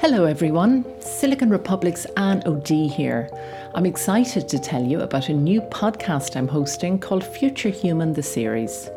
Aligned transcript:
Hello, 0.00 0.26
everyone. 0.26 0.84
Silicon 1.00 1.50
Republic's 1.50 2.04
Ann 2.16 2.40
O'Dea 2.46 2.86
here. 2.86 3.28
I'm 3.74 3.84
excited 3.84 4.48
to 4.48 4.58
tell 4.60 4.80
you 4.80 5.00
about 5.00 5.28
a 5.28 5.32
new 5.32 5.60
podcast 5.60 6.36
I'm 6.36 6.46
hosting 6.46 7.00
called 7.00 7.24
Future 7.24 7.68
Human 7.68 8.12
the 8.12 8.22
Series. 8.22 8.88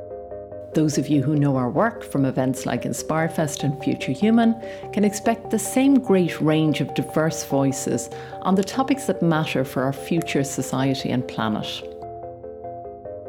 Those 0.76 1.00
of 1.00 1.08
you 1.08 1.24
who 1.24 1.36
know 1.36 1.57
our 1.57 1.71
work 1.71 2.04
from 2.04 2.24
events 2.24 2.68
like 2.68 2.84
Inspirefest 2.84 3.64
and 3.64 3.84
Future 3.84 4.11
Human 4.11 4.56
can 4.93 5.04
expect 5.04 5.50
the 5.50 5.57
same 5.57 5.96
great 5.96 6.39
range 6.39 6.82
of 6.82 6.93
diverse 6.93 7.46
voices 7.46 8.11
on 8.43 8.54
the 8.54 8.64
topics 8.64 9.07
that 9.07 9.24
matter 9.24 9.65
for 9.65 9.82
our 9.82 9.93
future 9.93 10.43
society 10.43 11.10
and 11.10 11.28
planet. 11.28 11.83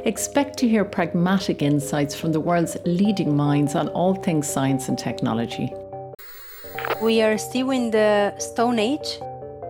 Expect 0.04 0.58
to 0.58 0.68
hear 0.68 0.84
pragmatic 0.84 1.62
insights 1.62 2.14
from 2.14 2.32
the 2.32 2.40
world's 2.40 2.76
leading 2.84 3.34
minds 3.34 3.74
on 3.74 3.88
all 3.88 4.14
things 4.14 4.46
science 4.46 4.90
and 4.90 4.98
technology. 4.98 5.72
We 7.02 7.20
are 7.20 7.36
still 7.36 7.72
in 7.72 7.90
the 7.90 8.32
Stone 8.38 8.78
Age 8.78 9.18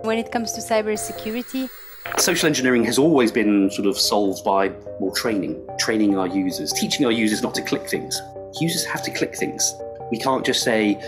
when 0.03 0.19
it 0.19 0.31
comes 0.31 0.53
to 0.53 0.61
cybersecurity. 0.61 1.71
Social 2.19 2.47
engineering 2.47 2.85
has 2.85 2.99
always 2.99 3.33
been 3.33 3.71
sort 3.71 3.87
of 3.87 3.97
solved 3.97 4.45
by 4.45 4.69
more 5.01 5.15
training, 5.15 5.67
training 5.79 6.19
our 6.19 6.27
users, 6.27 6.75
teaching 6.75 7.07
our 7.07 7.11
users 7.11 7.43
not 7.43 7.55
to 7.55 7.63
click 7.63 7.89
things. 7.89 8.21
Users 8.61 8.85
have 8.85 9.03
to 9.05 9.11
click 9.11 9.35
things. 9.35 9.75
We 10.11 10.19
can't 10.19 10.45
just 10.45 10.63
say, 10.63 11.01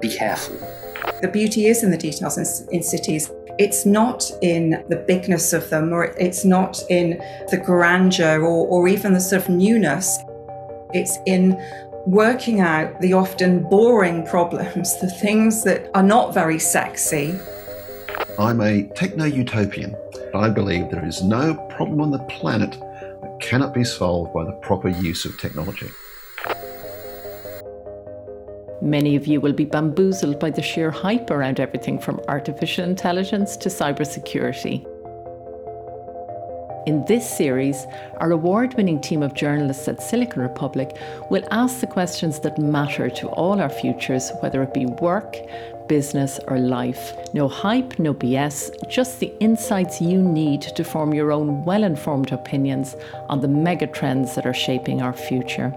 be 0.00 0.08
careful. 0.08 0.56
The 1.20 1.28
beauty 1.28 1.66
is 1.66 1.82
in 1.82 1.90
the 1.90 1.98
details 1.98 2.38
in, 2.38 2.74
in 2.74 2.82
cities. 2.82 3.30
It's 3.58 3.84
not 3.84 4.30
in 4.40 4.82
the 4.88 4.96
bigness 4.96 5.52
of 5.52 5.68
them, 5.68 5.92
or 5.92 6.14
it's 6.18 6.46
not 6.46 6.82
in 6.88 7.18
the 7.50 7.58
grandeur, 7.58 8.40
or, 8.40 8.66
or 8.68 8.88
even 8.88 9.12
the 9.12 9.20
sort 9.20 9.42
of 9.42 9.50
newness. 9.50 10.18
It's 10.94 11.18
in 11.26 11.60
working 12.08 12.60
out 12.60 12.98
the 13.02 13.12
often 13.12 13.62
boring 13.64 14.26
problems, 14.26 14.98
the 15.00 15.10
things 15.10 15.62
that 15.62 15.90
are 15.94 16.02
not 16.02 16.32
very 16.32 16.58
sexy. 16.58 17.38
I'm 18.38 18.62
a 18.62 18.84
techno 18.94 19.26
utopian. 19.26 19.94
I 20.34 20.48
believe 20.48 20.90
there 20.90 21.04
is 21.04 21.22
no 21.22 21.54
problem 21.68 22.00
on 22.00 22.10
the 22.10 22.18
planet 22.20 22.70
that 22.70 23.38
cannot 23.42 23.74
be 23.74 23.84
solved 23.84 24.32
by 24.32 24.44
the 24.44 24.52
proper 24.52 24.88
use 24.88 25.26
of 25.26 25.38
technology. 25.38 25.90
Many 28.80 29.14
of 29.14 29.26
you 29.26 29.42
will 29.42 29.52
be 29.52 29.66
bamboozled 29.66 30.40
by 30.40 30.48
the 30.48 30.62
sheer 30.62 30.90
hype 30.90 31.30
around 31.30 31.60
everything 31.60 31.98
from 31.98 32.22
artificial 32.26 32.84
intelligence 32.84 33.54
to 33.58 33.68
cybersecurity. 33.68 34.86
In 36.88 37.04
this 37.04 37.28
series, 37.28 37.86
our 38.16 38.32
award 38.32 38.72
winning 38.72 38.98
team 38.98 39.22
of 39.22 39.34
journalists 39.34 39.88
at 39.88 40.02
Silicon 40.02 40.40
Republic 40.40 40.96
will 41.28 41.46
ask 41.50 41.80
the 41.80 41.86
questions 41.86 42.40
that 42.40 42.56
matter 42.56 43.10
to 43.10 43.28
all 43.28 43.60
our 43.60 43.68
futures, 43.68 44.32
whether 44.40 44.62
it 44.62 44.72
be 44.72 44.86
work, 44.86 45.36
business, 45.86 46.40
or 46.48 46.58
life. 46.58 47.12
No 47.34 47.46
hype, 47.46 47.98
no 47.98 48.14
BS, 48.14 48.88
just 48.88 49.20
the 49.20 49.30
insights 49.38 50.00
you 50.00 50.22
need 50.22 50.62
to 50.62 50.82
form 50.82 51.12
your 51.12 51.30
own 51.30 51.62
well 51.66 51.84
informed 51.84 52.32
opinions 52.32 52.96
on 53.28 53.42
the 53.42 53.48
mega 53.48 53.86
trends 53.86 54.34
that 54.34 54.46
are 54.46 54.54
shaping 54.54 55.02
our 55.02 55.12
future. 55.12 55.74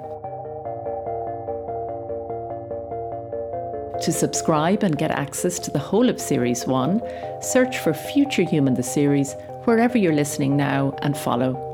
To 4.03 4.13
subscribe 4.13 4.81
and 4.81 4.97
get 4.97 5.11
access 5.11 5.59
to 5.59 5.71
the 5.71 5.77
whole 5.77 6.09
of 6.09 6.21
Series 6.21 6.65
1, 6.65 7.01
search 7.41 7.79
for 7.79 7.93
Future 7.93 8.43
Human 8.43 8.75
the 8.75 8.81
series 8.81 9.35
wherever 9.65 9.97
you're 9.97 10.13
listening 10.13 10.57
now 10.57 10.93
and 11.01 11.17
follow. 11.17 11.70